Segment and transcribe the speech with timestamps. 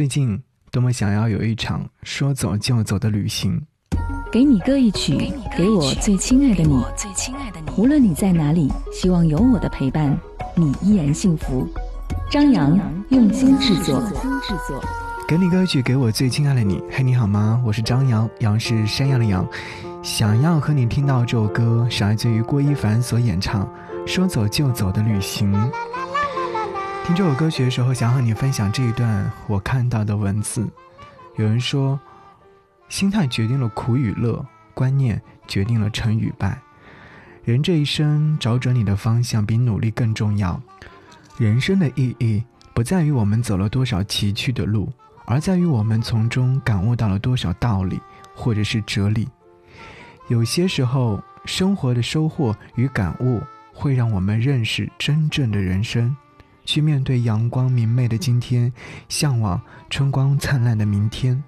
[0.00, 0.42] 最近
[0.72, 3.60] 多么想要有一场说走就走的旅行。
[4.32, 6.82] 给你歌一曲，给我最亲爱的你。
[7.76, 10.18] 无论你在哪里，希望有我的陪伴，
[10.54, 11.68] 你依然幸福。
[12.30, 14.02] 张扬用心制作。
[15.28, 16.82] 给你歌曲，给我最亲爱的你。
[16.90, 17.62] 嘿，你好吗？
[17.62, 19.46] 我是张扬，杨是山羊的羊。
[20.02, 23.66] 想要和你听到这首歌，是来自于郭一凡所演唱
[24.06, 25.52] 《说走就走的旅行》。
[27.10, 30.64] 听这首歌曲的时候，想和你分享这一段我看到的文字。
[31.36, 31.98] 有人说，
[32.88, 36.56] 心态决定了苦与乐，观念决定了成与败。
[37.42, 40.62] 人这一生，找准你的方向比努力更重要。
[41.36, 44.88] 人生的意义不在于我们走了多少崎岖的路，
[45.24, 48.00] 而在于我们从中感悟到了多少道理，
[48.36, 49.28] 或者是哲理。
[50.28, 53.42] 有些时候，生活的收获与感悟，
[53.72, 56.16] 会让我们认识真正的人生。
[56.70, 58.72] 去面对阳光明媚的今天，
[59.08, 59.60] 向往
[59.90, 61.42] 春光灿烂的明天。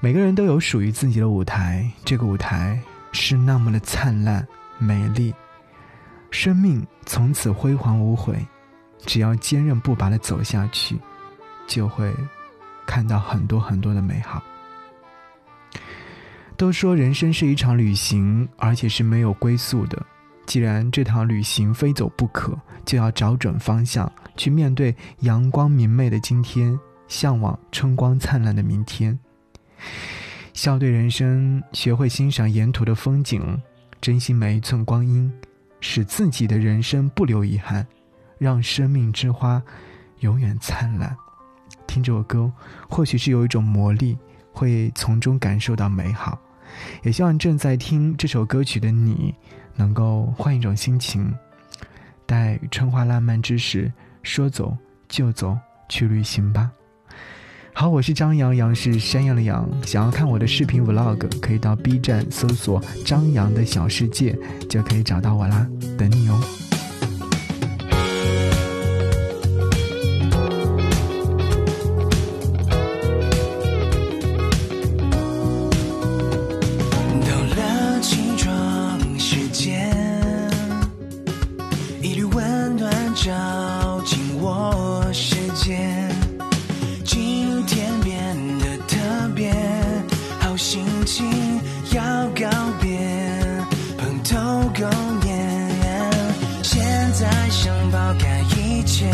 [0.00, 2.80] 每个人都有属于自己的舞台，这个舞台
[3.12, 4.48] 是那么的灿烂
[4.78, 5.34] 美丽，
[6.30, 8.34] 生命从此辉煌无悔。
[9.00, 10.98] 只要坚韧不拔的走下去，
[11.66, 12.10] 就会
[12.86, 14.42] 看到很多很多的美好。
[16.56, 20.02] 都说人生是一场旅行，而且是没有归宿的。
[20.52, 29.18] 既然这趟旅行非走不可，就要找准方向，去面对阳光明媚的今天，向往春光灿烂的明天。
[30.52, 33.58] 笑对人生，学会欣赏沿途的风景，
[33.98, 35.32] 珍惜每一寸光阴，
[35.80, 37.86] 使自己的人生不留遗憾，
[38.36, 39.62] 让生命之花
[40.18, 41.16] 永远灿烂。
[41.86, 42.52] 听这首歌，
[42.90, 44.18] 或许是有一种魔力，
[44.52, 46.38] 会从中感受到美好。
[47.02, 49.34] 也希望正在听这首歌曲的你。
[49.74, 51.34] 能够换一种心情，
[52.26, 53.90] 待春花烂漫之时，
[54.22, 54.76] 说走
[55.08, 55.56] 就走
[55.88, 56.70] 去旅行吧。
[57.72, 59.66] 好，我是张扬，杨是山羊的羊。
[59.82, 65.66] 想要看我的视频 vlog，可以到 B 站搜索“张扬的小世界”，就可以找到我啦，
[65.96, 66.71] 等你哦。
[83.22, 85.78] 照进我世界，
[87.04, 88.96] 今天变得特
[89.32, 89.54] 别
[90.40, 91.24] 好心情，
[91.92, 92.50] 要告
[92.80, 92.98] 别
[93.96, 94.36] 蓬头
[94.74, 94.90] 垢
[95.24, 96.10] 面，
[96.64, 99.08] 现在想抛开一切，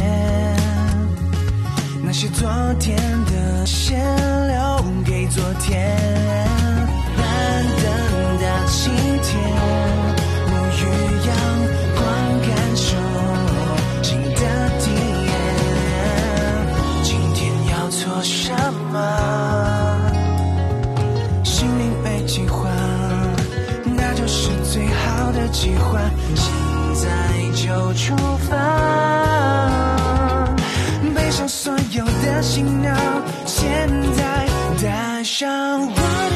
[2.03, 2.49] 那些昨
[2.81, 2.97] 天
[3.27, 4.01] 的先
[4.47, 6.28] 留给昨天。
[25.61, 25.99] 计划。
[26.37, 26.55] 现
[26.95, 27.07] 在
[27.53, 28.15] 就出
[28.49, 28.55] 发。
[31.15, 32.97] 背上所有的行囊，
[33.45, 34.47] 现在
[34.81, 35.49] 带上
[35.81, 36.28] 我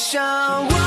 [0.00, 0.79] 想我。